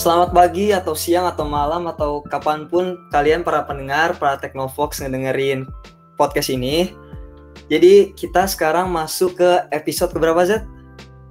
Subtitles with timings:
[0.00, 5.68] Selamat pagi atau siang atau malam atau kapan pun kalian para pendengar, para Teknofox ngedengerin
[6.16, 6.96] podcast ini.
[7.68, 10.64] Jadi kita sekarang masuk ke episode keberapa Z?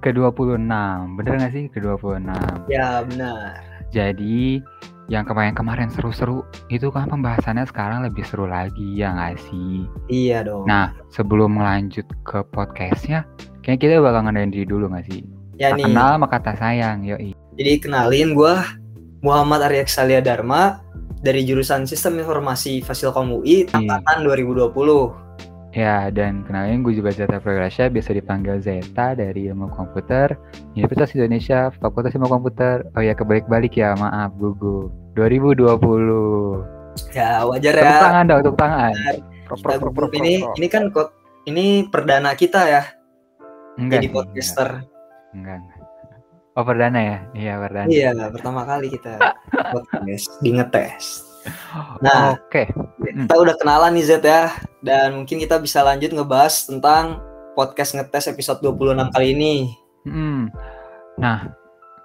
[0.05, 0.70] Ke-26,
[1.18, 1.66] bener gak sih?
[1.73, 2.30] Ke-26
[2.70, 3.58] Ya benar.
[3.90, 4.62] Jadi
[5.09, 9.90] yang kemarin-kemarin seru-seru itu kan pembahasannya sekarang lebih seru lagi ya gak sih?
[10.13, 10.70] Iya dong.
[10.70, 13.26] Nah sebelum melanjut ke podcastnya
[13.66, 15.26] Kayaknya kita bakal ngadain diri dulu gak sih?
[15.58, 15.86] ya Tak nih.
[15.90, 18.55] kenal sama kata sayang, yoi Jadi kenalin gue
[19.20, 20.80] Muhammad Arya Salia Dharma
[21.20, 25.76] dari jurusan Sistem Informasi Fasilkom UI angkatan 2020.
[25.76, 30.34] Ya, dan kenalin gue juga Zeta Pragrasya, biasa dipanggil Zeta dari Ilmu Komputer,
[30.73, 32.88] Universitas Indonesia, Fakultas Ilmu Komputer.
[32.95, 34.90] Oh ya, kebalik-balik ya, maaf, gugu.
[35.13, 35.68] 2020.
[37.12, 38.02] Ya wajar Tepuk ya.
[38.02, 38.94] tangan dong, tepuk tangan.
[38.96, 41.12] Kita pro, gugup pro, ini ini kan kok
[41.49, 42.84] ini perdana kita ya
[43.80, 44.70] Enggak jadi podcaster.
[45.34, 45.79] Enggak, enggak.
[46.60, 47.18] Oh, perdana ya?
[47.32, 47.88] Iya, perdana.
[47.88, 49.15] Iya, pertama kali kita
[49.71, 51.24] podcast di ngetes.
[52.04, 52.68] Nah, Oke.
[52.99, 54.52] kita udah kenalan nih Z ya
[54.84, 57.24] dan mungkin kita bisa lanjut ngebahas tentang
[57.55, 59.55] podcast ngetes episode 26 kali ini.
[60.04, 60.52] Hmm.
[61.15, 61.48] Nah,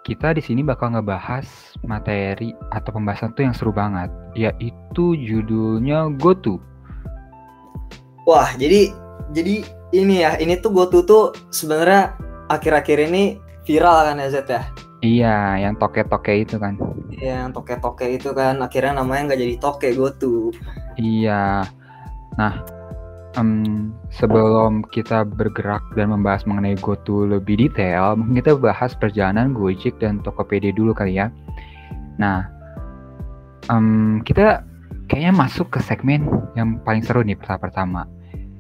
[0.07, 6.63] kita di sini bakal ngebahas materi atau pembahasan tuh yang seru banget, yaitu judulnya GoTo.
[8.31, 8.95] Wah, jadi
[9.35, 12.15] jadi ini ya, ini tuh GoTo tuh sebenarnya
[12.47, 14.63] akhir-akhir ini viral kan ya Z ya.
[15.05, 16.81] Iya, yang toke-toke itu kan.
[17.13, 20.49] Yang toke-toke itu kan akhirnya namanya nggak jadi toke GoTo.
[20.97, 21.69] Iya.
[22.41, 22.55] Nah,
[23.37, 30.01] em, sebelum kita bergerak dan membahas mengenai GoTo lebih detail, mungkin kita bahas perjalanan Gojek
[30.01, 31.29] dan Tokopedia dulu kali ya.
[32.17, 32.49] Nah,
[33.69, 34.65] em, kita
[35.13, 36.25] kayaknya masuk ke segmen
[36.57, 38.09] yang paling seru nih pertama-pertama,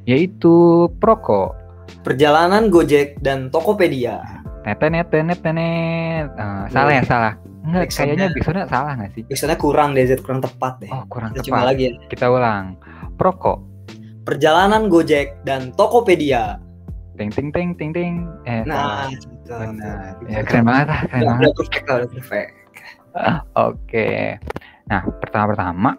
[0.04, 1.56] yaitu Proko.
[2.04, 4.43] Perjalanan Gojek dan Tokopedia.
[4.64, 6.26] Netenet, netenet, netenet.
[6.32, 7.32] Eh, salah ya, salah.
[7.64, 9.22] Enggak, kayaknya biasanya salah nggak sih?
[9.24, 10.90] Biasanya kurang deh kurang tepat deh.
[10.92, 11.68] Oh, kurang Kita coba tepat.
[11.68, 11.92] lagi ya.
[12.12, 12.64] Kita ulang.
[13.16, 13.54] Proko.
[14.24, 16.60] Perjalanan Gojek dan Tokopedia.
[17.16, 18.14] Ting ting ting ting ting.
[18.44, 19.08] Eh, Nah.
[19.44, 20.16] Benar.
[20.24, 21.40] Ya keren banget lah, keren banget.
[21.44, 22.50] udah perfect udah perfect.
[23.68, 24.08] Oke.
[24.84, 25.90] Nah, pertama-pertama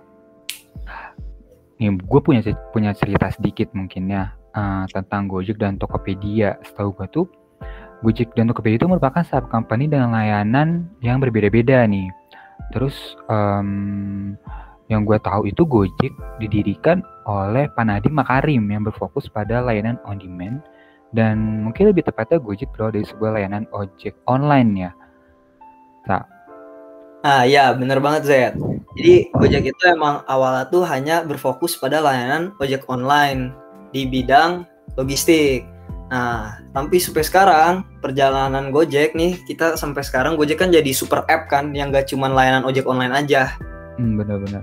[1.75, 2.39] nih gue punya
[2.72, 6.57] punya cerita sedikit mungkin ya eh, tentang Gojek dan Tokopedia.
[6.62, 7.25] Setahu gue tuh
[8.05, 12.13] Gojek dan Tokopedia itu merupakan sub company dengan layanan yang berbeda-beda nih.
[12.69, 14.38] Terus em,
[14.85, 20.61] yang gue tahu itu Gojek didirikan oleh Panadi Makarim yang berfokus pada layanan on demand
[21.17, 24.91] dan mungkin lebih tepatnya Gojek berawal dari sebuah layanan ojek online ya.
[27.25, 28.31] Ah ya bener banget Z.
[28.94, 33.49] Jadi Gojek itu emang awalnya tuh hanya berfokus pada layanan ojek online
[33.89, 35.75] di bidang logistik.
[36.05, 41.49] Nah, tapi sampai sekarang perjalanan Gojek nih kita sampai sekarang Gojek kan jadi super app
[41.49, 43.57] kan yang gak cuman layanan ojek online aja.
[43.97, 44.61] Hmm, benar-benar.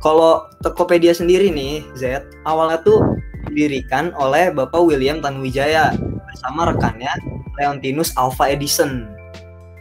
[0.00, 3.04] Kalau Tokopedia sendiri nih Z awalnya tuh
[3.52, 7.12] didirikan oleh Bapak William Tanuwijaya bersama rekannya
[7.60, 9.04] Leontinus Alpha Edison.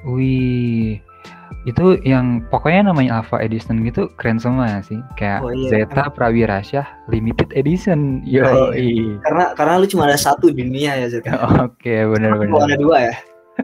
[0.04, 1.00] Wih,
[1.64, 5.00] itu yang pokoknya namanya Alpha Edition gitu keren semua ya sih.
[5.16, 8.20] Kayak Oh iya, Zeta Prawirasyah Limited Edition.
[8.28, 8.76] Yo, Nah,
[9.24, 11.24] Karena karena lu cuma ada satu di dunia ya Z.
[11.68, 12.76] Oke, ada benar-benar.
[12.76, 13.16] dua ya.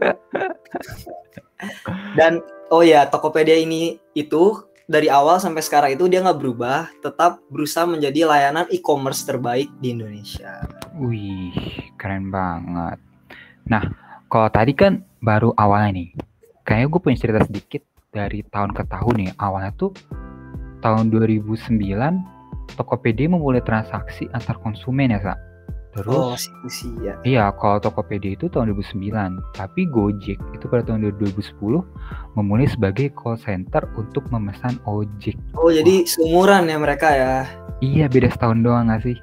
[2.16, 2.40] Dan
[2.72, 7.86] oh ya Tokopedia ini itu dari awal sampai sekarang itu dia nggak berubah, tetap berusaha
[7.86, 10.66] menjadi layanan e-commerce terbaik di Indonesia.
[10.98, 11.54] Wih,
[11.94, 12.98] keren banget.
[13.70, 13.86] Nah,
[14.26, 16.10] kalau tadi kan baru awalnya nih.
[16.66, 19.30] Kayaknya gue punya cerita sedikit dari tahun ke tahun nih.
[19.38, 19.94] Awalnya tuh
[20.82, 21.70] tahun 2009
[22.78, 25.34] Tokopedia memulai transaksi antar konsumen ya, Sa.
[25.90, 26.38] Terus Oh,
[26.70, 27.18] sih ya.
[27.26, 31.82] Iya, kalau Tokopedia itu tahun 2009, tapi Gojek itu pada tahun 2010
[32.38, 35.34] memulai sebagai call center untuk memesan ojek.
[35.58, 37.34] Oh, jadi seumuran ya mereka ya.
[37.82, 39.18] Iya, beda setahun doang gak sih?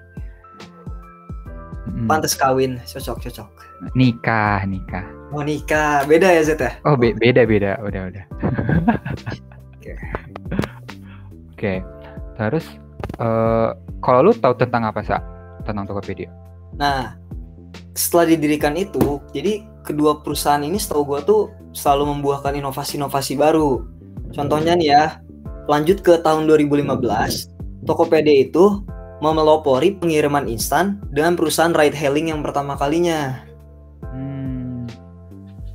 [1.88, 3.50] Mm, Pantes kawin, cocok cocok.
[3.96, 5.08] Nikah, nikah.
[5.28, 6.72] Mau nikah, beda ya Zet ya?
[6.88, 8.24] Oh, be- beda beda, udah udah.
[9.76, 9.92] Oke.
[11.58, 11.74] Oke,
[12.40, 12.66] terus
[13.20, 13.70] eh
[14.00, 15.20] kalau lu tahu tentang apa sa?
[15.68, 16.32] Tentang Tokopedia?
[16.80, 17.20] Nah,
[17.92, 23.84] setelah didirikan itu, jadi kedua perusahaan ini setahu gua tuh selalu membuahkan inovasi-inovasi baru.
[24.32, 25.04] Contohnya nih ya,
[25.68, 27.52] lanjut ke tahun 2015,
[27.84, 28.86] Tokopedia itu
[29.20, 33.44] memelopori pengiriman instan dengan perusahaan ride hailing yang pertama kalinya.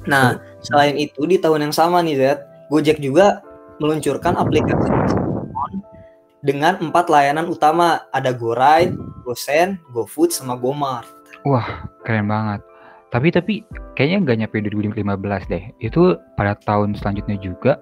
[0.07, 2.23] Nah, selain itu di tahun yang sama nih Z,
[2.71, 3.43] Gojek juga
[3.79, 4.91] meluncurkan aplikasi
[6.43, 11.07] dengan empat layanan utama, ada GoRide, GoSend, GoFood, sama GoMart.
[11.43, 12.63] wah, keren banget.
[13.11, 13.55] Tapi tapi
[13.99, 15.65] kayaknya nggak nyampe 2015 deh.
[15.83, 17.79] Itu pada tahun selanjutnya juga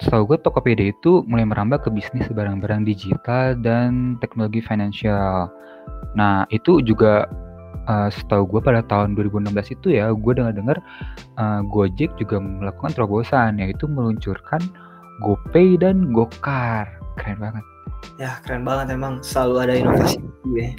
[0.00, 5.52] setahu gue Tokopedia itu mulai merambah ke bisnis barang-barang digital dan teknologi finansial.
[6.16, 7.28] Nah, itu juga
[7.90, 10.78] uh, setahu gue pada tahun 2016 itu ya, gue dengar-dengar
[11.34, 14.62] uh, Gojek juga melakukan terobosan yaitu meluncurkan
[15.26, 16.86] GoPay dan GoCar.
[17.18, 17.64] Keren banget.
[18.16, 20.22] Ya, keren banget emang selalu ada inovasi
[20.54, 20.72] ya.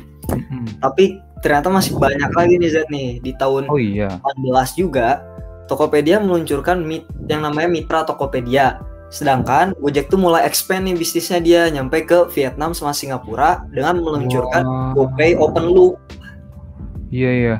[0.80, 4.18] Tapi ternyata masih banyak lagi nih Zed nih di tahun oh, iya.
[4.42, 5.22] 14 juga
[5.68, 8.82] Tokopedia meluncurkan mit yang namanya Mitra Tokopedia
[9.12, 14.64] Sedangkan Gojek tuh mulai expand nih bisnisnya dia nyampe ke Vietnam sama Singapura dengan meluncurkan
[14.64, 14.96] wow.
[14.96, 16.00] GoPay Open Loop.
[17.12, 17.58] Iya iya.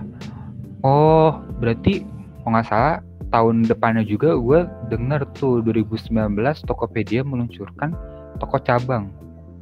[0.82, 2.08] Oh berarti
[2.42, 2.96] kalau nggak salah
[3.30, 6.12] tahun depannya juga gue denger tuh 2019
[6.66, 7.94] Tokopedia meluncurkan
[8.40, 9.12] toko cabang.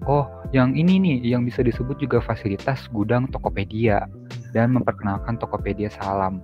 [0.07, 0.25] Oh
[0.55, 4.07] yang ini nih yang bisa disebut juga fasilitas gudang Tokopedia
[4.55, 6.39] dan memperkenalkan Tokopedia Salam.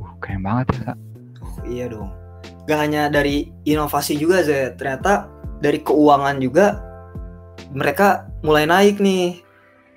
[0.00, 0.92] Uh keren banget ya.
[1.38, 2.10] Oh, iya dong
[2.68, 5.32] gak hanya dari inovasi juga Zed ternyata
[5.64, 6.84] dari keuangan juga
[7.72, 9.40] mereka mulai naik nih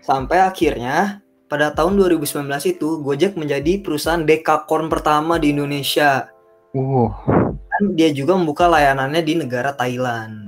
[0.02, 1.21] sampai akhirnya
[1.52, 6.32] pada tahun 2019 itu Gojek menjadi perusahaan dekakorn pertama di Indonesia.
[6.72, 7.12] Wow.
[7.68, 10.48] Dan dia juga membuka layanannya di negara Thailand.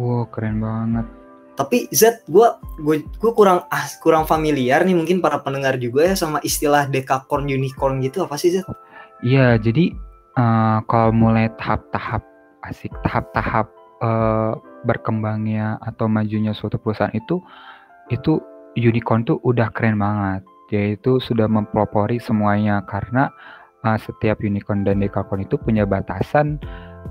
[0.00, 1.04] Wow, keren banget.
[1.60, 2.48] Tapi Z, gue
[2.80, 7.44] gue gue kurang ah, kurang familiar nih mungkin para pendengar juga ya sama istilah dekakorn
[7.44, 8.64] unicorn gitu apa sih Z?
[9.20, 9.92] Iya, jadi
[10.40, 12.24] uh, kalau mulai tahap-tahap
[12.64, 13.68] asik tahap-tahap
[14.00, 14.56] uh,
[14.88, 17.38] berkembangnya atau majunya suatu perusahaan itu
[18.08, 18.40] itu
[18.74, 20.42] unicorn tuh udah keren banget
[20.72, 23.30] yaitu sudah mempelopori semuanya karena
[23.84, 26.58] uh, setiap unicorn dan dekakorn itu punya batasan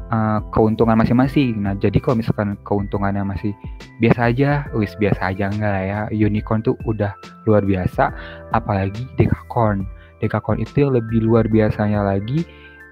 [0.10, 1.62] uh, keuntungan masing-masing.
[1.62, 3.54] Nah, jadi kalau misalkan keuntungannya masih
[4.01, 6.00] biasa aja, wis biasa aja enggak lah ya.
[6.12, 7.13] Unicorn tuh udah
[7.45, 8.12] luar biasa,
[8.51, 9.86] apalagi dekakorn.
[10.19, 12.44] Dekakorn itu yang lebih luar biasanya lagi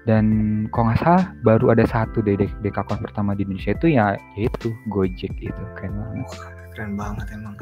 [0.02, 0.26] dan
[0.74, 5.30] kalau nggak salah baru ada satu deh dekakon pertama di Indonesia itu ya yaitu Gojek
[5.38, 6.26] itu keren banget
[6.74, 7.54] keren banget emang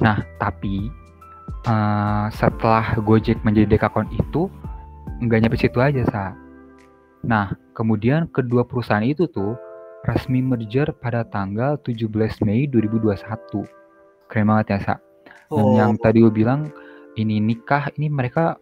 [0.00, 0.88] nah tapi
[1.68, 4.48] uh, setelah Gojek menjadi dekakon itu
[5.20, 6.24] nggak nyampe situ aja sa
[7.20, 9.56] nah kemudian kedua perusahaan itu tuh
[10.08, 12.08] resmi merger pada tanggal 17
[12.48, 13.20] Mei 2021
[14.32, 14.94] keren banget ya sa
[15.50, 15.76] dan oh.
[15.76, 16.72] yang tadi gue bilang
[17.18, 18.56] ini nikah ini mereka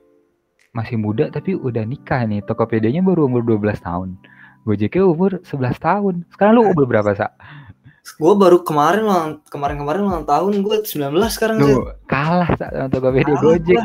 [0.72, 2.44] masih muda tapi udah nikah nih.
[2.44, 4.14] Tokopedia-nya baru umur 12 tahun.
[4.62, 6.14] Gojeknya umur 11 tahun.
[6.30, 7.32] Sekarang lu umur berapa, Sa?
[8.16, 13.42] Gue baru kemarin ulang kemarin-kemarin ulang tahun gue 19 sekarang Duh, kalah sama Tokopedia kalah
[13.44, 13.84] Gojek.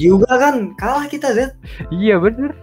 [0.00, 1.52] juga kan kalah kita Zed.
[1.92, 2.56] Iya bener.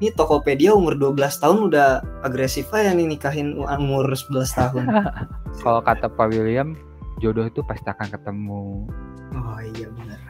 [0.00, 1.88] Ini Tokopedia umur 12 tahun udah
[2.24, 4.84] agresif aja nih nikahin umur 11 tahun.
[5.64, 6.76] Kalau kata Pak William,
[7.20, 8.88] jodoh itu pasti akan ketemu.
[9.36, 10.20] Oh iya benar.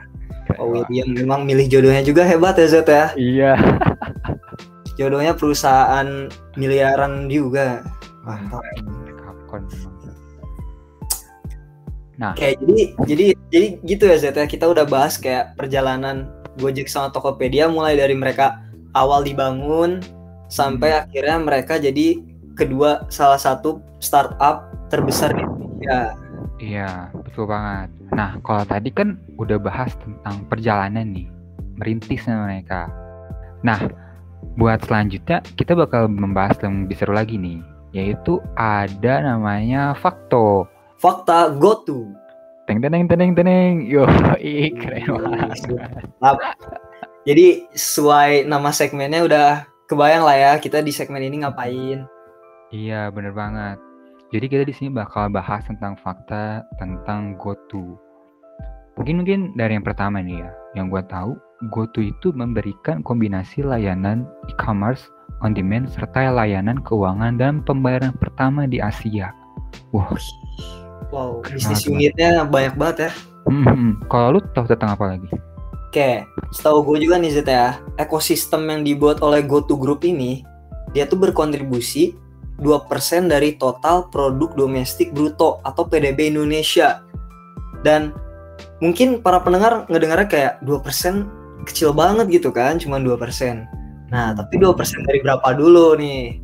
[0.59, 3.07] Oh William memang milih jodohnya juga hebat ya Zet ya.
[3.15, 3.53] Iya.
[4.97, 7.85] jodohnya perusahaan miliaran juga.
[8.25, 8.63] Mantap.
[12.17, 14.49] Nah, kayak jadi jadi jadi gitu ya Zet ya.
[14.49, 18.65] Kita udah bahas kayak perjalanan Gojek sama Tokopedia mulai dari mereka
[18.97, 20.01] awal dibangun
[20.49, 21.01] sampai hmm.
[21.05, 22.17] akhirnya mereka jadi
[22.57, 26.17] kedua salah satu startup terbesar di Indonesia.
[26.57, 27.93] Iya, betul banget.
[28.17, 31.29] Nah, kalau tadi kan udah bahas tentang perjalanan nih,
[31.77, 32.89] merintisnya mereka.
[33.61, 33.77] Nah,
[34.57, 37.61] buat selanjutnya kita bakal membahas yang lebih seru lagi nih,
[37.97, 40.69] yaitu ada namanya Fakto.
[41.01, 42.13] Fakta GoTo.
[42.69, 43.89] Teng teneng teneng teneng.
[43.89, 44.05] Yo,
[44.81, 46.57] keren banget.
[47.25, 49.49] Jadi sesuai nama segmennya udah
[49.89, 52.05] kebayang lah ya kita di segmen ini ngapain.
[52.71, 53.81] Iya, bener banget.
[54.35, 57.97] Jadi kita di sini bakal bahas tentang fakta tentang GoTo.
[58.99, 61.39] Mungkin mungkin dari yang pertama nih ya, yang gue tahu
[61.71, 65.07] GoTo itu memberikan kombinasi layanan e-commerce
[65.45, 69.33] on demand serta layanan keuangan dan pembayaran pertama di Asia.
[69.93, 70.17] Wow.
[71.15, 73.11] Wow, bisnis unitnya banyak banget ya.
[73.47, 75.29] Hmm, kalau lu tahu tentang apa lagi?
[75.87, 80.43] Oke, setahu gue juga nih Zeta ya, ekosistem yang dibuat oleh GoTo Group ini,
[80.91, 82.13] dia tuh berkontribusi
[82.61, 87.07] 2% dari total produk domestik bruto atau PDB Indonesia.
[87.87, 88.13] Dan
[88.83, 93.17] mungkin para pendengar ngedengarnya kayak 2% kecil banget gitu kan, cuma 2%.
[94.11, 94.77] Nah, tapi 2%
[95.09, 96.39] dari berapa dulu nih?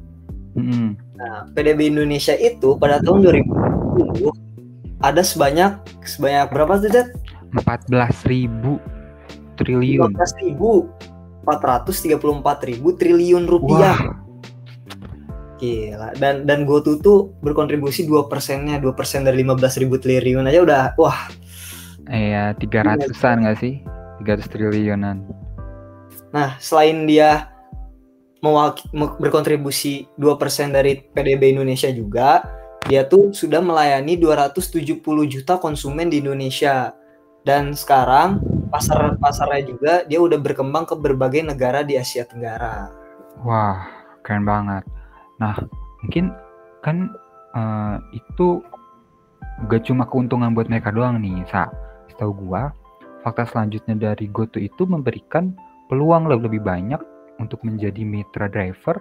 [0.59, 0.99] Hmm.
[1.17, 4.33] Nah, PDB Indonesia itu pada tahun 2020
[5.03, 7.09] ada sebanyak sebanyak berapa sih, Dad?
[7.63, 8.83] 14 ribu
[9.61, 10.15] triliun.
[10.15, 10.91] 14 ribu
[11.47, 13.99] 434 ribu triliun rupiah.
[13.99, 14.23] Wah
[15.63, 16.11] Gila.
[16.19, 20.67] Dan dan GoTo tuh berkontribusi dua persennya, dua persen dari lima belas ribu triliun aja
[20.67, 21.31] udah wah.
[22.11, 23.79] Iya, tiga ratusan nggak sih?
[24.19, 25.23] Tiga ratus triliunan.
[26.35, 27.52] Nah, selain dia
[28.43, 32.43] mewak- me- berkontribusi 2% dari PDB Indonesia juga,
[32.85, 36.93] dia tuh sudah melayani 270 juta konsumen di Indonesia.
[37.43, 42.91] Dan sekarang pasar pasarnya juga dia udah berkembang ke berbagai negara di Asia Tenggara.
[43.43, 43.87] Wah,
[44.23, 44.87] keren banget.
[45.43, 45.59] Nah,
[46.03, 46.31] mungkin
[46.83, 47.11] kan
[47.55, 48.63] eh, itu
[49.71, 51.71] gak cuma keuntungan buat mereka doang nih, Sa.
[52.11, 52.71] Setahu gua,
[53.27, 55.55] fakta selanjutnya dari GoTo itu memberikan
[55.91, 56.99] peluang lebih banyak
[57.43, 58.97] untuk menjadi mitra driver,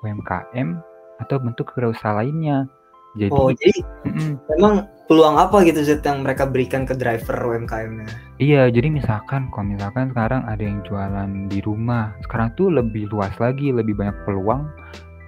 [0.00, 0.80] UMKM,
[1.20, 2.64] atau bentuk kewirausahaan lainnya.
[3.12, 4.40] Jadi, Oh, jadi mm-mm.
[4.56, 8.08] memang peluang apa gitu Zet yang mereka berikan ke driver UMKM-nya?
[8.40, 13.36] Iya, jadi misalkan kalau misalkan sekarang ada yang jualan di rumah, sekarang tuh lebih luas
[13.36, 14.64] lagi, lebih banyak peluang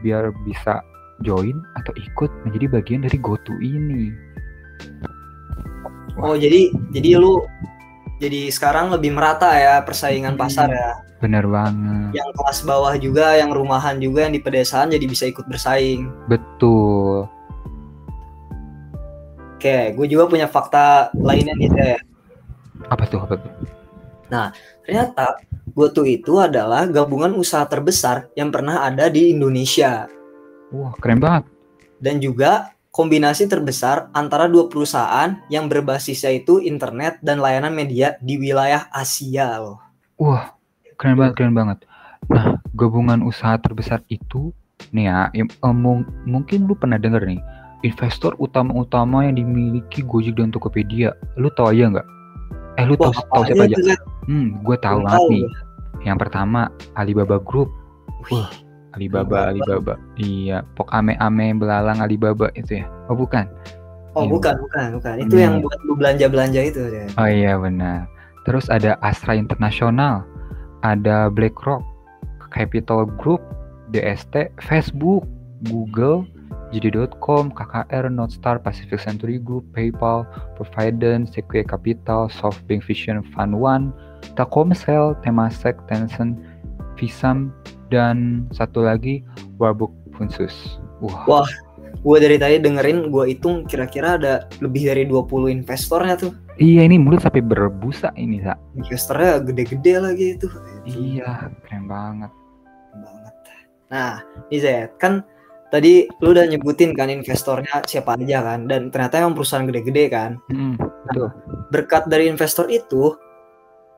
[0.00, 0.80] biar bisa
[1.20, 4.16] join atau ikut menjadi bagian dari GoTo ini.
[6.16, 7.44] Oh, jadi jadi lu
[8.18, 10.42] jadi sekarang lebih merata ya persaingan Hmm.
[10.42, 10.90] pasar ya.
[11.18, 12.12] Bener banget.
[12.12, 16.12] Yang kelas bawah juga, yang rumahan juga, yang di pedesaan jadi bisa ikut bersaing.
[16.28, 17.24] Betul.
[19.56, 22.00] Oke, gue juga punya fakta lainnya nih Zet.
[22.92, 23.24] Apa tuh?
[23.24, 23.52] Apa tuh?
[24.84, 25.40] Ternyata
[25.72, 30.10] GoTo itu adalah gabungan usaha terbesar yang pernah ada di Indonesia
[30.74, 31.46] Wah, keren banget.
[32.02, 38.38] dan juga kombinasi terbesar antara dua perusahaan yang berbasisnya itu internet dan layanan media di
[38.38, 39.82] wilayah Asia loh.
[40.14, 40.54] Wah,
[40.94, 41.82] keren banget, keren banget.
[42.30, 44.54] Nah, gabungan usaha terbesar itu,
[44.94, 45.26] nih ya,
[45.74, 47.42] mung- mungkin lu pernah denger nih,
[47.82, 51.18] investor utama-utama yang dimiliki Gojek dan Tokopedia.
[51.34, 52.06] Lu tahu aja nggak?
[52.78, 53.76] Eh, lu tahu Wah, tahu apa siapa aja?
[54.30, 55.44] Hmm, gue tahu banget tahu nih.
[56.06, 56.60] Yang pertama,
[56.94, 57.74] Alibaba Group.
[58.30, 58.46] Wih,
[58.94, 59.94] Alibaba, Alibaba.
[60.14, 62.86] Iya, pok ame-ame belalang Alibaba itu ya.
[63.10, 63.44] Oh, bukan.
[64.14, 64.30] Oh, Iya.
[64.30, 65.14] bukan, bukan, bukan.
[65.26, 65.42] Itu Hmm.
[65.42, 67.04] yang buat lu belanja-belanja itu ya.
[67.18, 68.06] Oh iya benar.
[68.46, 70.22] Terus ada Astra International,
[70.86, 71.82] ada BlackRock,
[72.54, 73.42] Capital Group,
[73.90, 75.26] DST, Facebook,
[75.66, 76.22] Google,
[76.70, 83.90] JD.com, KKR, Northstar, Pacific Century Group, PayPal, Providence, Sequoia Capital, SoftBank Vision Fund One,
[84.34, 86.38] Telkomsel, Temasek, Tencent,
[86.94, 87.50] Visam,
[87.92, 89.20] dan satu lagi
[89.60, 90.78] Warburg Funsus.
[91.02, 91.48] Wah, Wah,
[92.00, 96.32] gue dari tadi dengerin gue hitung kira-kira ada lebih dari 20 investornya tuh.
[96.62, 98.54] iya ini mulut sampai berbusa ini, Sa.
[98.78, 100.46] Investornya gede-gede lagi itu.
[100.86, 102.30] Iya, keren banget.
[102.94, 103.34] banget.
[103.90, 104.22] Nah,
[104.54, 105.26] nih Zed, kan
[105.74, 110.38] tadi lu udah nyebutin kan investornya siapa aja kan dan ternyata emang perusahaan gede-gede kan.
[110.54, 111.28] Mm, betul.
[111.74, 113.18] Berkat dari investor itu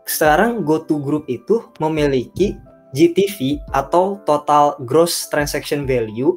[0.08, 2.56] sekarang GoTo Group itu memiliki
[2.94, 6.36] GTV atau total gross transaction value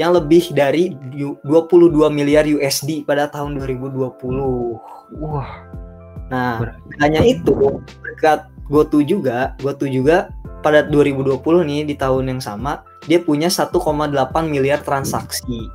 [0.00, 4.80] yang lebih dari du- 22 miliar USD pada tahun 2020.
[5.20, 5.72] Wah,
[6.32, 6.64] Nah,
[7.04, 7.52] hanya itu
[8.00, 10.32] berkat GoTo juga, GoTo juga
[10.64, 15.68] pada 2020 nih di tahun yang sama dia punya 1,8 miliar transaksi.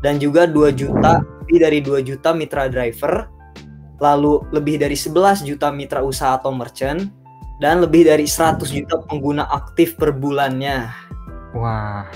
[0.00, 3.28] Dan juga 2 juta lebih dari 2 juta mitra driver,
[4.00, 7.12] lalu lebih dari 11 juta mitra usaha atau merchant
[7.60, 10.88] dan lebih dari 100 juta pengguna aktif per bulannya.
[11.52, 12.08] wah.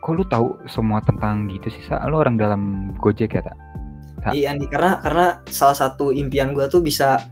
[0.00, 2.00] Kok lu tahu semua tentang gitu sih, Sa?
[2.08, 3.56] Lu orang dalam Gojek ya, tak?
[4.24, 4.32] Tak.
[4.34, 7.22] Iya nih karena karena salah satu impian gua tuh bisa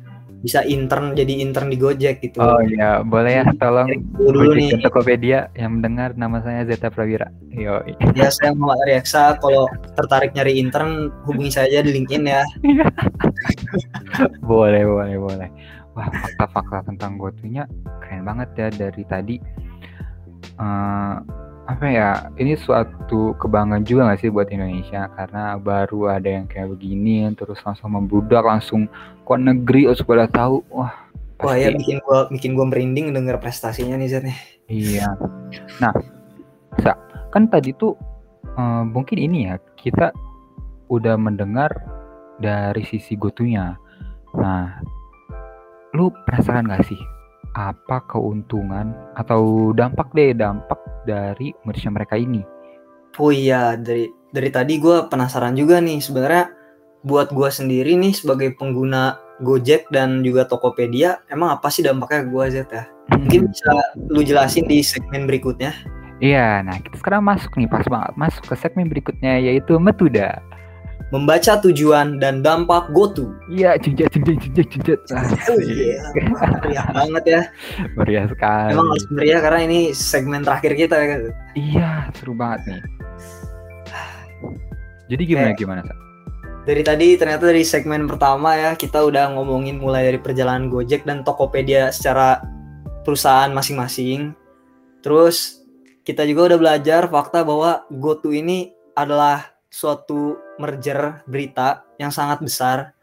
[0.45, 2.39] bisa intern jadi intern di Gojek gitu.
[2.39, 4.85] Oh iya, boleh ya tolong dulu Gojek nih.
[4.85, 7.33] Tokopedia yang mendengar nama saya Zeta Prawira.
[7.51, 7.81] Yo.
[8.15, 9.67] Ya saya Muhammad Reksa kalau
[9.97, 12.45] tertarik nyari intern hubungi saya aja di LinkedIn ya.
[14.51, 15.49] boleh, boleh, boleh.
[15.97, 16.13] Wah,
[16.87, 17.67] tentang GoTo-nya
[18.01, 19.37] keren banget ya dari tadi.
[20.57, 21.17] Eh,
[21.67, 22.31] apa ya?
[22.39, 27.59] Ini suatu kebanggaan juga gak sih buat Indonesia karena baru ada yang kayak begini terus
[27.67, 28.87] langsung membludak langsung
[29.27, 30.63] ke negeri harus pada tahu.
[30.71, 30.95] Wah,
[31.43, 34.39] Wah ya pasti bikin gua bikin gua merinding denger prestasinya nih Zat nih.
[34.71, 35.09] Iya.
[35.83, 35.93] Nah,
[36.81, 36.95] Sa,
[37.35, 37.99] kan tadi tuh
[38.47, 40.15] eh, mungkin ini ya kita
[40.87, 41.75] udah mendengar
[42.39, 43.75] dari sisi gotunya.
[44.37, 44.81] Nah,
[45.97, 47.01] lu penasaran gak sih
[47.57, 50.77] apa keuntungan atau dampak deh dampak
[51.09, 52.45] dari merchant mereka ini?
[53.17, 56.53] Oh iya dari dari tadi gua penasaran juga nih sebenarnya
[57.01, 62.29] buat gua sendiri nih sebagai pengguna Gojek dan juga Tokopedia emang apa sih dampaknya ke
[62.29, 62.85] gua Zat ya?
[63.17, 63.73] Mungkin bisa
[64.13, 65.73] lu jelasin di segmen berikutnya.
[66.21, 70.41] Iya, nah kita sekarang masuk nih pas banget masuk ke segmen berikutnya yaitu Metuda.
[71.15, 73.31] Membaca tujuan dan dampak GoTo.
[73.47, 74.99] Iya, cincat cincat cincat.
[75.47, 76.03] Oh iya,
[76.59, 77.43] meriah banget ya.
[77.95, 78.71] Meriah sekali.
[78.75, 81.17] Emang harus meriah karena ini segmen terakhir kita ya.
[81.55, 82.83] Iya, seru banget nih.
[85.07, 85.95] Jadi gimana Kayak- gimana, Sa?
[86.67, 91.23] Dari tadi ternyata dari segmen pertama ya kita udah ngomongin mulai dari perjalanan Gojek dan
[91.23, 92.43] Tokopedia secara
[93.07, 94.35] perusahaan masing-masing.
[94.99, 95.63] Terus
[96.03, 102.97] kita juga udah belajar fakta bahwa GoTo ini adalah suatu merger berita yang sangat besar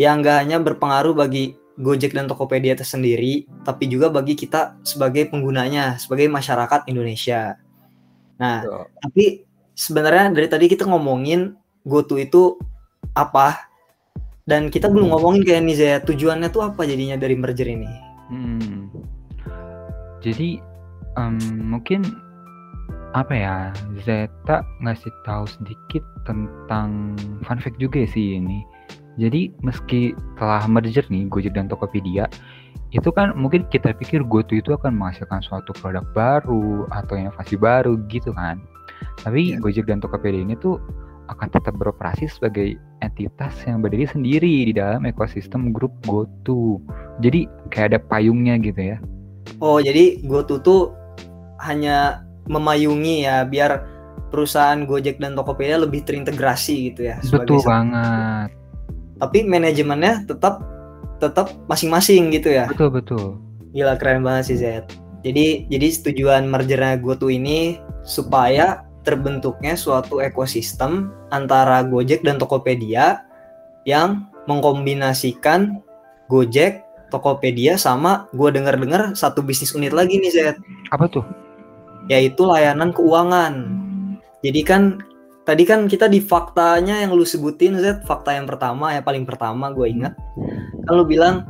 [0.00, 5.32] yang gak hanya berpengaruh bagi Gojek dan Tokopedia itu sendiri, tapi juga bagi kita sebagai
[5.32, 7.56] penggunanya, sebagai masyarakat Indonesia.
[8.36, 8.84] Nah, Betul.
[9.00, 9.24] tapi
[9.72, 11.56] sebenarnya dari tadi kita ngomongin
[11.88, 12.60] GoTo itu
[13.16, 13.72] apa
[14.44, 17.90] dan kita belum ngomongin kayak nih Zaya tujuannya tuh apa jadinya dari merger ini.
[18.28, 18.92] Hmm.
[20.20, 20.60] Jadi
[21.18, 22.04] em, mungkin
[23.12, 23.56] apa ya
[24.04, 28.64] Zeta ngasih tahu sedikit tentang fun fact juga sih ini.
[29.20, 32.24] Jadi meski telah merger nih Gojek dan Tokopedia,
[32.96, 38.00] itu kan mungkin kita pikir GoTo itu akan menghasilkan suatu produk baru atau inovasi baru
[38.08, 38.60] gitu kan.
[39.20, 39.60] Tapi Iya.
[39.60, 40.80] Gojek dan Tokopedia ini tuh
[41.28, 46.80] akan tetap beroperasi sebagai entitas yang berdiri sendiri di dalam ekosistem grup GoTo.
[47.20, 48.98] Jadi kayak ada payungnya gitu ya.
[49.60, 50.82] Oh, jadi GoTo tuh
[51.64, 53.88] hanya memayungi ya biar
[54.28, 57.16] perusahaan Gojek dan Tokopedia lebih terintegrasi gitu ya.
[57.24, 57.68] sebagai Betul satu.
[57.72, 58.48] banget.
[59.20, 60.54] Tapi manajemennya tetap
[61.16, 62.68] tetap masing-masing gitu ya.
[62.68, 63.26] Betul betul.
[63.72, 64.64] Gila keren banget sih Z.
[65.22, 73.22] Jadi jadi tujuan mergernya GoTo ini supaya terbentuknya suatu ekosistem antara Gojek dan Tokopedia
[73.86, 75.78] yang mengkombinasikan
[76.26, 76.82] Gojek,
[77.14, 80.38] Tokopedia sama gue dengar-dengar satu bisnis unit lagi nih Z,
[80.90, 81.22] Apa tuh?
[82.12, 83.54] Yaitu layanan keuangan.
[84.44, 85.00] Jadi kan
[85.48, 89.72] tadi kan kita di faktanya yang lu sebutin Z, fakta yang pertama ya paling pertama
[89.72, 90.12] gue ingat.
[90.84, 91.48] Kan lu bilang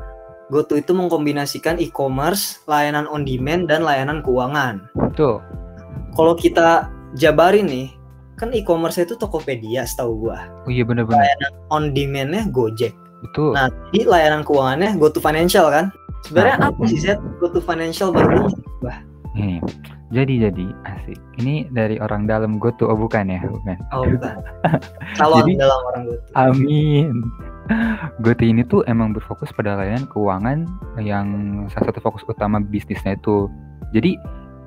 [0.55, 4.87] GoTo itu mengkombinasikan e-commerce, layanan on demand dan layanan keuangan.
[4.95, 5.41] Betul.
[6.13, 7.89] Kalau kita jabarin nih,
[8.37, 10.45] kan e-commerce itu Tokopedia setahu gua.
[10.69, 11.25] Oh iya benar-benar.
[11.73, 12.93] On demand-nya Gojek.
[13.25, 13.57] Betul.
[13.57, 15.89] Nah, jadi layanan keuangannya GoTo Financial kan?
[16.29, 16.69] Sebenarnya Nah.
[16.69, 18.49] apa sih Z GoTo Financial baru dulu?
[19.33, 19.59] Nih.
[20.13, 21.17] Jadi jadi asik.
[21.41, 23.77] Ini dari orang dalam GoTo oh bukan ya, bukan.
[23.97, 24.37] Oh, bukan.
[25.19, 26.25] Calon Jadi- dalam orang GoTo.
[26.37, 27.15] Amin.
[28.25, 30.69] GoTo ini tuh emang berfokus pada layanan keuangan
[31.01, 31.27] yang
[31.73, 33.49] salah satu fokus utama bisnisnya itu.
[33.97, 34.21] Jadi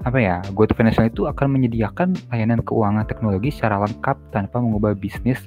[0.06, 5.42] apa ya, GoTo Financial itu akan menyediakan layanan keuangan teknologi secara lengkap tanpa mengubah bisnis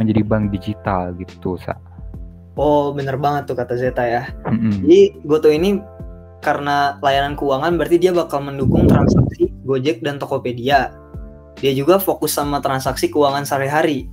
[0.00, 1.76] menjadi bank digital gitu, Sa.
[2.54, 4.30] Oh, bener banget tuh kata Zeta ya.
[4.46, 4.86] Mm-mm.
[4.86, 5.82] Jadi GoTo ini
[6.44, 10.92] karena layanan keuangan berarti dia bakal mendukung transaksi Gojek dan Tokopedia.
[11.56, 14.12] Dia juga fokus sama transaksi keuangan sehari-hari.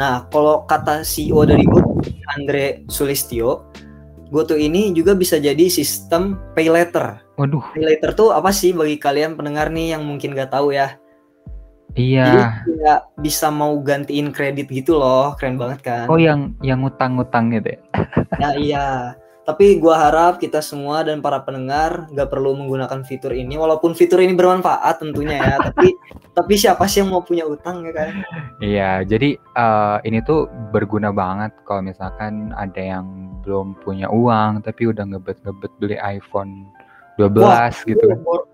[0.00, 2.00] Nah, kalau kata CEO dari GoTo,
[2.32, 3.68] Andre Sulistyo,
[4.32, 7.20] GoTo ini juga bisa jadi sistem pay later.
[7.36, 10.96] Waduh, Pay later tuh apa sih bagi kalian pendengar nih yang mungkin gak tahu ya?
[11.96, 12.60] Jadi iya.
[12.60, 16.04] kayak bisa mau gantiin kredit gitu loh, keren banget kan?
[16.12, 17.80] Oh yang yang ngutang-ngutang gitu ya?
[18.36, 18.86] Ya iya.
[19.46, 24.18] Tapi gua harap kita semua dan para pendengar nggak perlu menggunakan fitur ini, walaupun fitur
[24.18, 25.54] ini bermanfaat tentunya ya.
[25.70, 25.94] tapi
[26.34, 28.10] tapi siapa sih yang mau punya utang ya kan?
[28.58, 33.06] Iya, jadi eh, ini tuh berguna banget kalau misalkan ada yang
[33.46, 36.66] belum punya uang tapi udah ngebet-ngebet beli iPhone
[37.16, 38.06] 12 gitu.
[38.26, 38.50] Bor-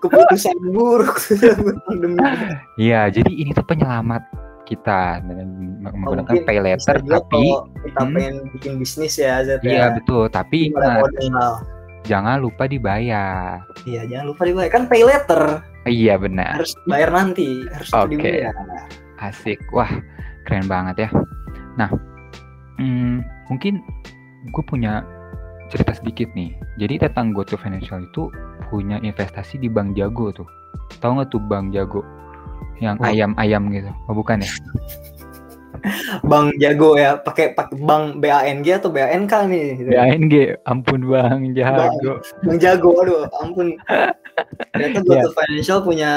[0.00, 1.20] Keputusan buruk
[1.68, 2.18] utang demi
[2.80, 4.24] Iya, jadi ini tuh penyelamat
[4.66, 5.48] kita dengan
[5.80, 7.42] menggunakan Mungkin pay juga tapi
[7.86, 8.12] kita Hmm.
[8.12, 9.94] pengen bikin bisnis ya Zat iya ya.
[9.94, 11.06] betul, tapi ingat
[12.02, 13.62] jangan lupa dibayar.
[13.82, 16.58] Iya jangan lupa dibayar kan pay later Iya benar.
[16.58, 18.18] harus bayar nanti harus Oke.
[18.18, 18.54] dibayar.
[19.16, 19.62] Asik.
[19.70, 19.88] Wah,
[20.42, 21.10] keren banget ya.
[21.74, 21.90] Nah,
[22.76, 23.78] hmm, mungkin
[24.50, 25.06] gue punya
[25.66, 26.54] cerita sedikit nih.
[26.76, 28.30] Jadi tentang GoTo Financial itu
[28.66, 30.48] punya investasi di Bank Jago tuh.
[30.98, 32.02] Tahu nggak tuh Bank Jago?
[32.76, 33.08] Yang Oh.
[33.08, 33.90] ayam-ayam gitu.
[34.06, 34.50] Oh bukan ya?
[36.24, 39.66] Bang jago ya pakai pakai bank BANG atau BANK nih.
[39.78, 39.88] gitu.
[39.92, 40.32] BANG,
[40.64, 42.18] ampun Bang Jago.
[42.42, 43.76] Bang jago aduh ampun.
[44.72, 45.22] Ternyata Iya.
[45.22, 46.10] GoTo Financial punya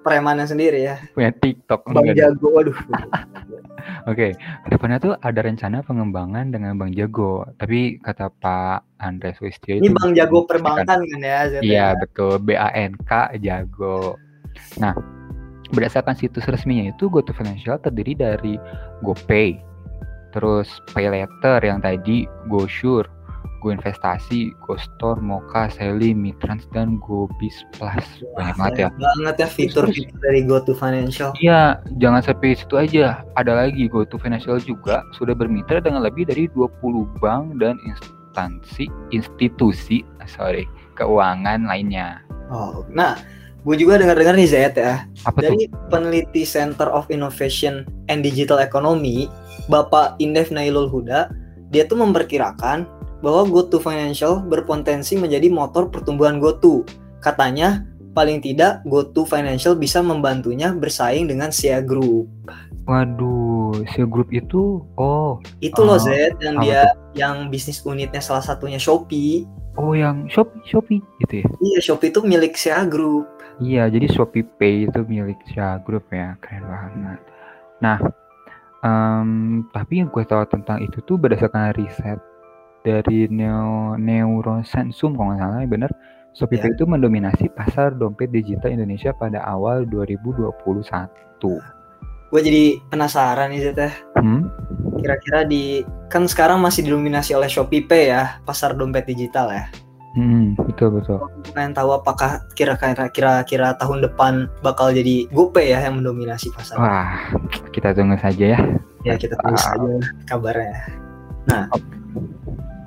[0.00, 0.96] premannya sendiri ya.
[1.10, 1.90] Punya TikTok.
[1.90, 2.76] Bang jago aduh.
[4.06, 7.46] Oke, ke depannya tuh ada rencana pengembangan dengan Bank Jago.
[7.56, 11.86] Tapi kata Pak Andres Wistia Ini Bang jago perbankan kan ya Iya ya?
[11.96, 14.14] betul BANK Jago.
[14.78, 14.94] Nah
[15.72, 18.54] berdasarkan situs resminya itu GoTo Financial terdiri dari
[19.02, 19.58] GoPay,
[20.36, 23.08] terus PayLater yang tadi GoSure,
[23.66, 28.06] GoInvestasi, GoStore, Moka, Sally, Mitrans dan GoBiz Plus.
[28.38, 28.88] Banyak banget ya.
[28.94, 31.34] banget ya fitur-fitur dari GoTo Financial.
[31.42, 33.26] Iya, jangan sampai situ aja.
[33.34, 40.06] Ada lagi GoTo Financial juga sudah bermitra dengan lebih dari 20 bank dan instansi institusi
[40.30, 42.22] sorry keuangan lainnya.
[42.46, 43.18] Oh, nah,
[43.66, 44.94] gue juga dengar-dengar nih Zayat ya.
[45.26, 45.58] Apa tuh?
[45.58, 49.26] Dari peneliti Center of Innovation and Digital Economy,
[49.66, 51.34] Bapak Indef Nailul Huda,
[51.74, 52.86] dia tuh memperkirakan
[53.26, 56.86] bahwa GoTo Financial berpotensi menjadi motor pertumbuhan GoTo.
[57.18, 57.82] Katanya
[58.14, 62.30] paling tidak GoTo Financial bisa membantunya bersaing dengan Sia Group.
[62.86, 66.86] Waduh, Sia Group itu oh Itu loh Ah, Z yang dia
[67.18, 69.42] yang bisnis unitnya salah satunya Shopee.
[69.76, 71.46] oh yang Shopee Shopee gitu ya.
[71.60, 73.26] Iya, Shopee itu milik Sia Group.
[73.56, 77.20] Iya, jadi Shopee Pay itu milik Sia Group ya, keren banget.
[77.80, 77.98] Nah,
[78.84, 82.20] em, tapi yang gue tahu tentang itu tuh berdasarkan riset
[82.84, 85.90] dari Neo Neurosensum kalau nggak salah, bener.
[86.36, 86.68] Shopee Ya.
[86.68, 90.52] Pay itu mendominasi pasar dompet digital Indonesia pada awal 2021.
[92.28, 93.90] Gue jadi penasaran nih Z ya.
[94.20, 94.52] Hmm?
[95.00, 95.80] Kira-kira di
[96.12, 99.64] kan sekarang masih didominasi oleh Shopee Pay ya, pasar dompet digital ya.
[100.16, 101.20] Hmm, betul betul.
[101.20, 106.80] Gue pengen tahu apakah kira-kira kira-kira tahun depan bakal jadi GoPay ya yang mendominasi pasar.
[106.80, 107.36] Wah,
[107.68, 108.60] kita tunggu saja ya.
[109.04, 109.92] Ya kita tunggu saja
[110.24, 110.72] kabarnya.
[111.52, 111.68] Nah,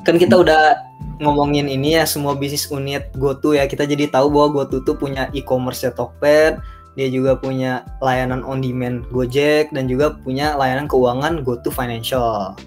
[0.10, 0.90] kan kita udah
[1.22, 3.70] ngomongin ini ya semua bisnis unit GoTo ya.
[3.70, 6.58] Kita jadi tahu bahwa GoTo tuh punya e-commerce Tokped,
[6.98, 12.58] dia juga punya layanan on demand Gojek dan juga punya layanan keuangan GoTo Financial.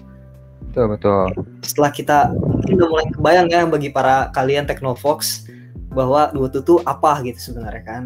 [0.73, 1.29] Betul betul.
[1.61, 5.45] Setelah kita mungkin udah mulai kebayang ya bagi para kalian Teknofox
[5.93, 8.03] bahwa GoTo tuh apa gitu sebenarnya kan.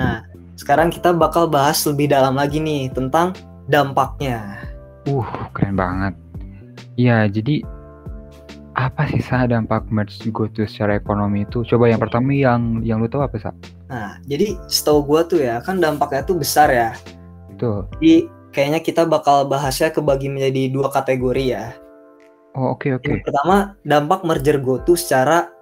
[0.00, 0.24] Nah,
[0.56, 3.36] sekarang kita bakal bahas lebih dalam lagi nih tentang
[3.68, 4.64] dampaknya.
[5.04, 6.16] Uh, keren banget.
[6.96, 7.60] Iya, jadi
[8.72, 11.68] apa sih Sa dampak merge GoTo secara ekonomi itu?
[11.68, 13.52] Coba yang pertama yang yang lu tahu apa Sa?
[13.92, 16.96] Nah, jadi setahu gua tuh ya, kan dampaknya tuh besar ya.
[17.52, 17.92] Betul.
[18.00, 21.76] Jadi kayaknya kita bakal bahasnya kebagi menjadi dua kategori ya.
[22.56, 23.04] Oh oke oke.
[23.04, 25.52] Yang pertama, dampak merger GoTo secara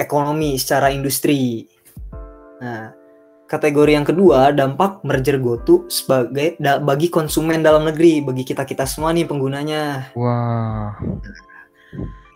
[0.00, 1.68] ekonomi, secara industri.
[2.64, 2.96] Nah,
[3.44, 9.12] kategori yang kedua, dampak merger GoTo sebagai da- bagi konsumen dalam negeri, bagi kita-kita semua
[9.12, 10.08] nih penggunanya.
[10.16, 10.96] Wah,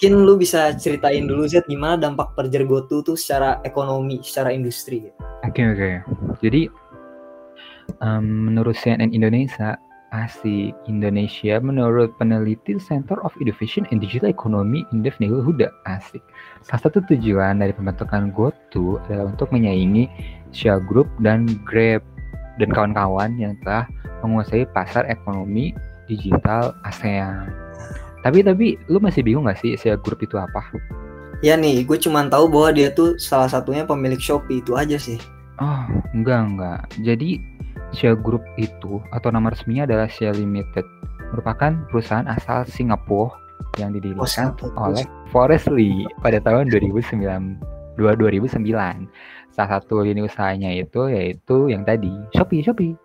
[0.02, 5.08] Mungkin lu bisa ceritain dulu Z gimana dampak merger GoTo tuh secara ekonomi, secara industri.
[5.46, 5.90] oke oke.
[6.42, 6.66] Jadi
[8.02, 9.78] em, menurut CNN Indonesia,
[10.12, 16.20] asik Indonesia menurut peneliti Center of Innovation and Digital Economy Indef Nihil Huda asik.
[16.60, 20.06] Salah satu tujuan dari pembentukan GoTo adalah untuk menyaingi
[20.52, 22.04] Shia Group dan Grab
[22.60, 23.88] dan kawan-kawan yang telah
[24.20, 25.72] menguasai pasar ekonomi
[26.06, 27.48] digital ASEAN.
[28.22, 30.60] Tapi tapi lu masih bingung gak sih Shia Group itu apa?
[31.42, 35.18] Ya nih, gue cuman tahu bahwa dia tuh salah satunya pemilik Shopee itu aja sih.
[35.58, 35.82] Oh,
[36.14, 36.80] enggak enggak.
[37.02, 37.42] Jadi
[37.92, 40.84] Shia Group itu atau nama resminya adalah Shia Limited,
[41.32, 43.36] merupakan perusahaan asal Singapura
[43.80, 44.72] yang didirikan satu.
[44.76, 47.60] oleh Forrest Lee pada tahun 2009.
[47.96, 48.64] 2009.
[49.52, 52.96] Salah satu lini usahanya itu yaitu yang tadi Shopee Shopee.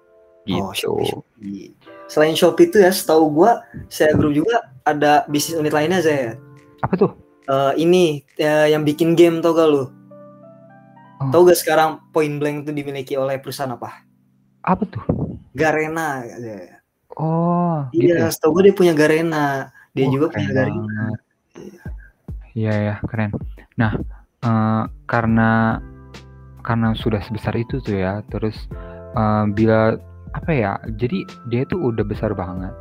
[0.47, 0.63] Gitu.
[0.63, 1.63] Oh, Shopee, Shopee.
[2.07, 6.39] Selain Shopee itu ya, setahu gua saya Group juga ada bisnis unit lainnya saya.
[6.79, 7.11] Apa tuh?
[7.47, 9.83] Eh, ini eh, yang bikin game tau gak lu?
[11.19, 11.31] Oh.
[11.35, 14.06] Tau gak sekarang Point Blank itu dimiliki oleh perusahaan apa?
[14.63, 15.03] Apa tuh?
[15.57, 16.23] Garena.
[16.37, 16.77] Zaya.
[17.17, 18.13] Oh, gitu.
[18.13, 18.33] Iya, ya?
[18.33, 19.73] setahu gua dia punya Garena.
[19.97, 21.05] Dia Wah, juga punya Garena.
[22.53, 23.33] Iya ya, keren.
[23.77, 23.93] Nah,
[24.45, 25.81] eh, karena
[26.61, 28.69] karena sudah sebesar itu tuh ya, terus
[29.17, 29.97] eh, bila
[30.37, 30.77] apa ya?
[30.97, 32.73] Jadi dia itu udah besar banget.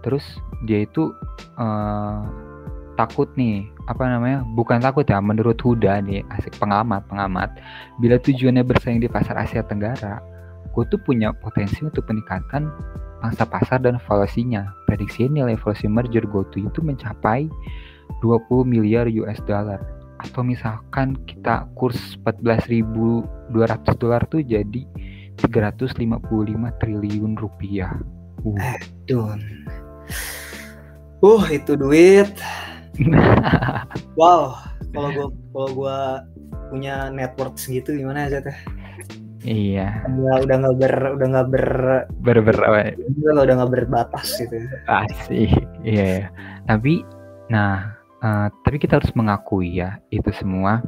[0.00, 0.24] Terus
[0.64, 1.12] dia itu
[1.60, 2.20] eh,
[2.96, 4.46] takut nih, apa namanya?
[4.56, 7.52] Bukan takut ya, menurut Huda nih, asik pengamat, pengamat.
[8.00, 10.22] Bila tujuannya bersaing di pasar Asia Tenggara,
[10.74, 12.66] gue tuh punya potensi untuk meningkatkan
[13.22, 14.74] pangsa pasar dan valuasinya.
[14.90, 17.46] Prediksi nilai valuasi merger GoTo itu mencapai
[18.20, 19.78] 20 miliar US dollar.
[20.18, 23.54] Atau misalkan kita kurs 14.200
[24.02, 24.82] dolar tuh jadi
[25.38, 26.10] 355
[26.82, 27.94] triliun rupiah.
[28.44, 28.58] Uh.
[29.06, 29.40] Dun.
[31.24, 32.28] Uh, itu duit.
[34.14, 34.54] Wow,
[34.94, 35.98] kalau gua kalau gua
[36.70, 38.54] punya network segitu gimana ya Zat?
[39.44, 41.66] Iya, Udah udah nggak ber udah nggak ber
[42.24, 44.56] ber-ber apa udah nggak berbatas gitu.
[44.88, 45.52] Asik,
[45.84, 46.26] iya ya.
[46.64, 47.04] Tapi,
[47.52, 47.92] nah,
[48.24, 50.80] eh, tapi kita harus mengakui ya, itu semua.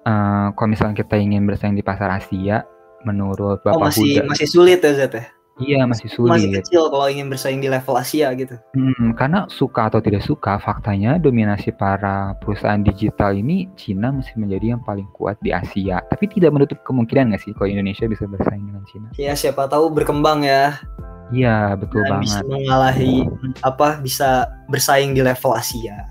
[0.00, 2.64] eh, kalau misalnya kita ingin bersaing di pasar Asia,
[3.04, 5.24] menurut Oh, Bapak masih Huda, masih sulit ya Zat ya?
[5.60, 6.16] Iya masih Masih
[6.48, 6.64] sulit.
[6.64, 8.56] kecil kalau ingin bersaing di level Asia gitu.
[8.72, 14.74] Hmm, karena suka atau tidak suka, faktanya dominasi para perusahaan digital ini Cina masih menjadi
[14.74, 16.00] yang paling kuat di Asia.
[16.06, 19.08] Tapi tidak menutup kemungkinan nggak sih kalau Indonesia bisa bersaing dengan Cina?
[19.14, 20.80] Ya siapa tahu berkembang ya
[21.30, 22.50] Iya, betul dan bisa banget.
[22.50, 23.16] mengalahi
[23.62, 26.10] apa bisa bersaing di level Asia.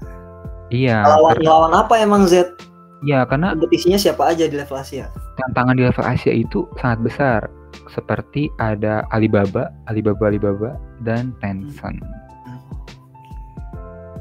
[0.70, 2.56] Iya, Lawan karena, lawan apa emang Z?
[3.02, 5.12] iya, karena Kompetisinya siapa aja di level Asia?
[5.36, 7.42] tantangan di level Asia itu sangat besar.
[7.90, 12.00] Seperti ada Alibaba, Alibaba, Alibaba, dan Tencent.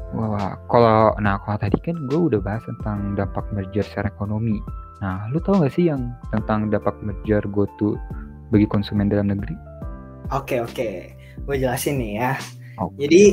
[0.09, 4.57] Wah, kalau nah kalau tadi kan gue udah bahas tentang dampak merger secara ekonomi.
[5.05, 7.93] Nah, lu tahu nggak sih yang tentang dampak merger GoTo
[8.49, 9.53] bagi konsumen dalam negeri?
[10.33, 11.13] Oke oke,
[11.45, 12.33] gue jelasin nih ya.
[12.81, 13.05] Oke.
[13.05, 13.23] Jadi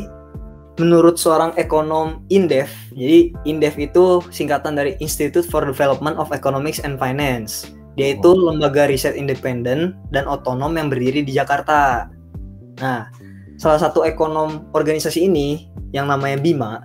[0.77, 7.01] menurut seorang ekonom Indef, jadi Indef itu singkatan dari Institute for Development of Economics and
[7.01, 7.73] Finance.
[7.97, 12.13] Dia itu lembaga riset independen dan otonom yang berdiri di Jakarta.
[12.85, 13.09] Nah,
[13.57, 16.85] salah satu ekonom organisasi ini yang namanya Bima.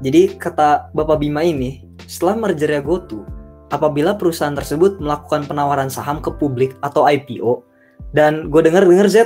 [0.00, 3.22] Jadi kata Bapak Bima ini, setelah mergernya GoTo,
[3.70, 7.62] apabila perusahaan tersebut melakukan penawaran saham ke publik atau IPO,
[8.16, 9.16] dan gue denger denger Z,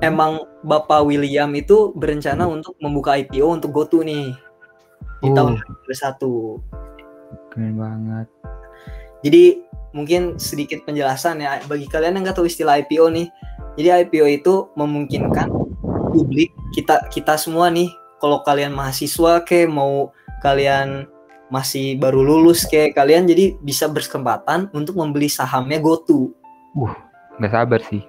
[0.00, 4.32] emang Bapak William itu berencana untuk membuka IPO untuk GoTo nih
[5.22, 5.34] di Oh.
[5.36, 6.62] tahun 2021.
[7.52, 8.26] Keren banget.
[9.22, 13.28] Jadi mungkin sedikit penjelasan ya bagi kalian yang nggak tahu istilah IPO nih.
[13.78, 15.48] Jadi IPO itu memungkinkan
[16.10, 20.10] publik kita kita semua nih kalau kalian mahasiswa kayak mau
[20.42, 21.06] kalian
[21.48, 26.32] masih baru lulus kayak kalian jadi bisa berkesempatan untuk membeli sahamnya GoTo.
[27.38, 28.02] Nggak sabar sih.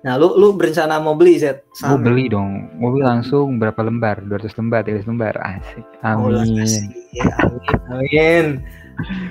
[0.00, 1.60] Nah, lu lu berencana mau beli Z?
[1.60, 2.00] Gue saham?
[2.00, 2.72] beli dong.
[2.80, 4.24] Gue beli langsung berapa lembar?
[4.24, 5.34] 200 lembar, 300 lembar.
[5.44, 5.84] Asik.
[6.00, 6.56] Oh, Amin.
[6.56, 6.84] makasih.
[7.20, 7.76] amin.
[7.92, 8.46] Amin.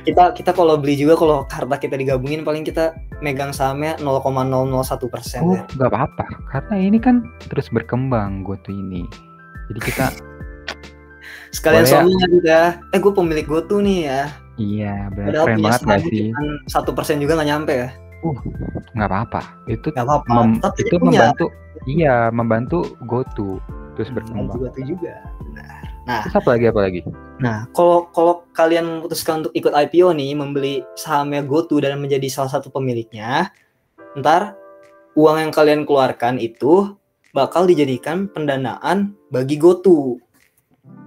[0.02, 4.74] Kita kita kalau beli juga kalau harta kita digabungin paling kita megang sahamnya 0,001
[5.08, 5.42] persen.
[5.42, 6.26] Oh, nggak apa-apa.
[6.48, 9.06] Karena ini kan terus berkembang gue tuh ini.
[9.68, 10.06] Jadi kita
[11.50, 11.94] Sekalian Boleh ya?
[11.98, 12.64] sombong gitu ya.
[12.90, 14.22] Eh gue pemilik GoTo nih ya.
[14.56, 16.30] iya benar keren banget gak sih?
[16.68, 17.90] satu persen juga nggak nyampe ya.
[18.92, 19.42] Nggak apa-apa.
[19.66, 20.34] Itu Gak apa-apa.
[20.36, 21.32] mem- Tapi itu punya.
[21.32, 21.46] membantu.
[21.88, 23.64] Iya, membantu GoTo
[23.96, 24.52] terus berkembang.
[24.52, 25.16] GoTo juga.
[25.42, 25.79] Benar.
[26.10, 27.02] Nah, Terus apa lagi apa lagi?
[27.40, 32.50] nah kalau kalau kalian memutuskan untuk ikut IPO nih, membeli sahamnya GoTo dan menjadi salah
[32.50, 33.54] satu pemiliknya,
[34.18, 34.58] ntar
[35.14, 36.98] uang yang kalian keluarkan itu
[37.30, 40.18] bakal dijadikan pendanaan bagi GoTo.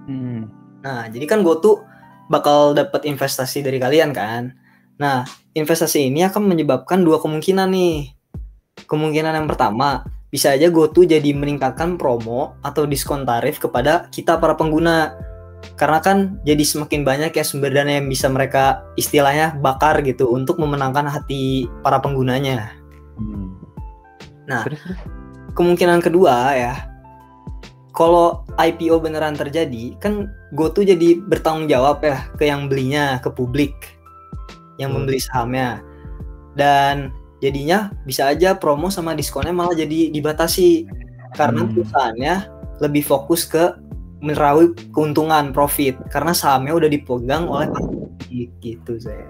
[0.07, 0.47] Hmm.
[0.79, 1.83] Nah, jadi kan GoTo
[2.31, 4.55] bakal dapat investasi dari kalian kan.
[5.03, 8.15] Nah, investasi ini akan menyebabkan dua kemungkinan nih.
[8.87, 14.57] Kemungkinan yang pertama, bisa aja GoTo jadi meningkatkan promo atau diskon tarif kepada kita para
[14.57, 15.13] pengguna.
[15.77, 20.57] Karena kan jadi semakin banyak ya sumber dana yang bisa mereka istilahnya bakar gitu untuk
[20.57, 22.73] memenangkan hati para penggunanya.
[23.15, 23.61] Hmm.
[24.49, 24.65] Nah,
[25.53, 26.73] kemungkinan kedua ya
[27.93, 33.77] kalau IPO beneran terjadi kan GoTo jadi bertanggung jawab ya ke yang belinya ke publik
[34.81, 35.05] yang Hmm.
[35.05, 35.85] membeli sahamnya
[36.57, 40.87] dan jadinya bisa aja promo sama diskonnya malah jadi dibatasi
[41.35, 41.71] karena Hmm.
[41.75, 42.35] perusahaannya
[42.79, 43.75] lebih fokus ke
[44.23, 47.67] meraup keuntungan profit karena sahamnya udah dipegang oleh
[48.63, 49.27] gitu saya.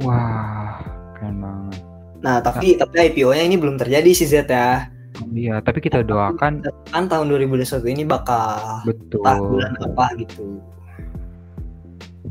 [0.00, 0.80] Wah,
[1.14, 1.78] keren banget.
[2.24, 4.88] Nah tapi tapi IPO-nya ini belum terjadi sih Z ya.
[5.36, 9.20] Iya, tapi kita doakan Kan tahun 2021 ini bakal betul.
[9.22, 10.58] bulan apa gitu.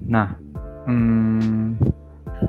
[0.09, 0.33] Nah,
[0.89, 1.77] hmm,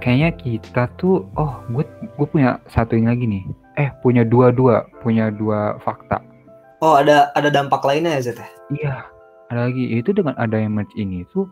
[0.01, 1.85] kayaknya kita tuh, oh, gue
[2.17, 3.45] gue punya satu ini lagi nih.
[3.77, 6.21] Eh, punya dua dua, punya dua fakta.
[6.83, 8.49] Oh ada ada dampak lainnya ya Zet ya?
[8.73, 8.95] Iya,
[9.53, 9.85] ada lagi.
[9.93, 11.47] Itu dengan adanya merch ini tuh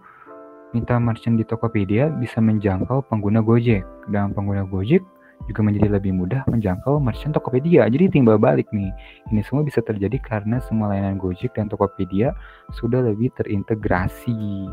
[0.74, 5.02] minta merchant di Tokopedia bisa menjangkau pengguna Gojek dan pengguna Gojek
[5.48, 7.88] juga menjadi lebih mudah menjangkau merchant Tokopedia.
[7.88, 8.92] Jadi timbal balik nih.
[9.32, 12.34] Ini semua bisa terjadi karena semua layanan Gojek dan Tokopedia
[12.76, 14.68] sudah lebih terintegrasi.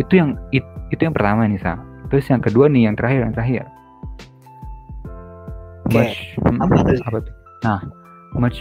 [0.00, 1.76] Itu yang it- itu yang pertama nih, Sa.
[2.10, 3.64] Terus yang kedua nih, yang terakhir, yang terakhir.
[5.92, 6.98] Merch, hmm, apa tuh?
[7.04, 7.34] apa tuh?
[7.62, 7.80] Nah,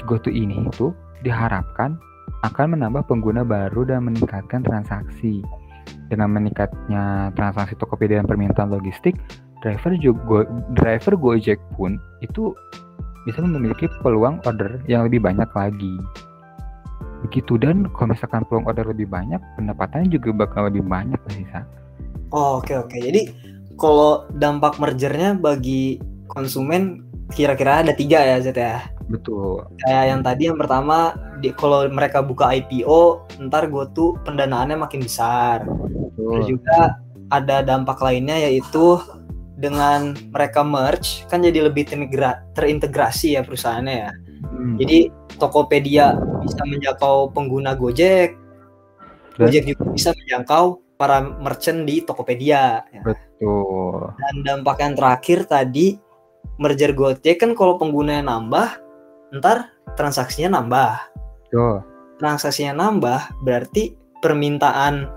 [0.05, 0.91] GoTo ini itu
[1.23, 1.95] diharapkan
[2.41, 5.41] akan menambah pengguna baru dan meningkatkan transaksi.
[6.11, 9.15] Dengan meningkatnya transaksi Tokopedia dan permintaan logistik,
[9.63, 10.43] driver juga
[10.75, 12.51] driver Gojek pun itu
[13.23, 15.95] bisa memiliki peluang order yang lebih banyak lagi.
[17.21, 21.21] Begitu dan kalau misalkan peluang order lebih banyak, pendapatannya juga bakal lebih banyak
[21.53, 21.63] Sa.
[22.31, 22.97] Oh, oke oke.
[22.97, 23.31] Jadi
[23.75, 25.99] kalau dampak mergernya bagi
[26.31, 28.83] konsumen kira-kira ada tiga ya Zet ya.
[29.11, 29.67] Betul.
[29.83, 35.67] Kayak yang tadi yang pertama di, kalau mereka buka IPO ntar GoTo pendanaannya makin besar.
[36.15, 36.49] Terus Betul.
[36.55, 36.95] juga
[37.31, 38.99] ada dampak lainnya yaitu
[39.61, 44.11] dengan mereka merge kan jadi lebih terintegra- terintegrasi ya perusahaannya ya.
[44.41, 44.75] Hmm.
[44.79, 48.37] Jadi Tokopedia bisa menjangkau pengguna Gojek,
[49.37, 52.85] Gojek juga bisa menjangkau para merchant di Tokopedia.
[52.93, 53.01] ya.
[53.01, 54.13] Betul.
[54.21, 55.97] Dan dampak yang terakhir tadi
[56.61, 58.77] merger Gojek kan kalau penggunanya nambah,
[59.41, 60.93] ntar transaksinya nambah.
[61.49, 61.81] Betul.
[62.21, 65.09] Transaksinya nambah berarti permintaan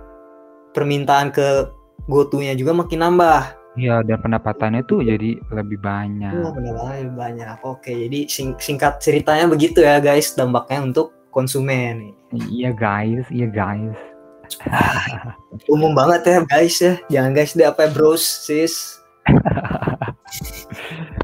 [0.72, 1.68] permintaan ke
[2.08, 3.40] GoTo-nya juga makin nambah.
[3.74, 6.30] Iya, dan pendapatannya tuh jadi lebih banyak.
[6.46, 7.58] Oh, benar lebih banyak.
[7.66, 12.14] Oke, jadi sing- singkat ceritanya begitu ya guys dampaknya untuk konsumen.
[12.30, 13.98] Iya guys, iya guys.
[15.74, 16.94] Umum banget ya guys ya.
[17.10, 19.00] Jangan guys deh apa ya bros sis.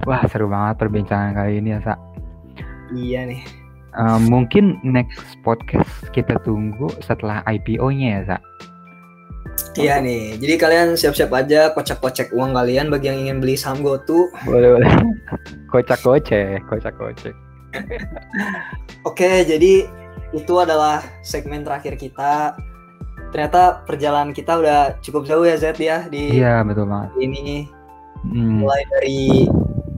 [0.09, 1.95] Wah seru banget perbincangan kali ini ya Sa.
[2.97, 3.43] Iya nih.
[3.91, 8.39] Uh, mungkin next podcast kita tunggu setelah IPO-nya ya Sa.
[9.79, 10.41] Iya nih.
[10.41, 14.33] Jadi kalian siap-siap aja kocek-kocek uang kalian bagi yang ingin beli saham GoTo.
[14.43, 14.91] Boleh boleh.
[15.73, 17.35] Kocak-kocek, kocak-kocek.
[19.07, 19.87] Oke, jadi
[20.35, 22.59] itu adalah segmen terakhir kita.
[23.31, 27.11] Ternyata perjalanan kita udah cukup jauh ya Z ya di Iya betul banget.
[27.19, 27.67] ini
[28.21, 29.49] Hmm, mulai dari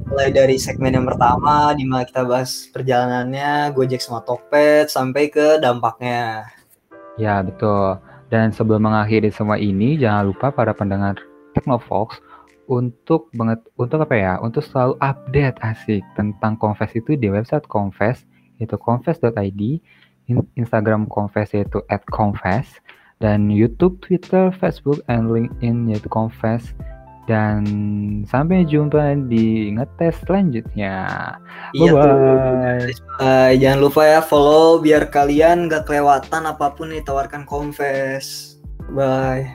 [0.07, 5.59] mulai dari segmen yang pertama di mana kita bahas perjalanannya Gojek sama Tokped sampai ke
[5.59, 6.47] dampaknya.
[7.17, 7.99] ya betul.
[8.29, 11.21] Dan sebelum mengakhiri semua ini, jangan lupa para pendengar
[11.53, 12.17] Technofox
[12.65, 14.33] untuk banget untuk apa ya?
[14.39, 18.25] Untuk selalu update asik tentang Confess itu di website Confess
[18.57, 19.61] itu confess.id,
[20.31, 22.79] in- Instagram Confess yaitu @confess
[23.23, 26.75] dan YouTube, Twitter, Facebook, and LinkedIn yaitu Confess.
[27.31, 27.63] Dan
[28.27, 31.07] sampai jumpa di ngetes selanjutnya.
[31.71, 32.03] Iya tuh.
[32.19, 32.91] Bye-bye.
[33.23, 38.59] Eh, jangan lupa ya follow biar kalian gak kelewatan apa pun yang ditawarkan Confess.
[38.91, 39.55] Bye.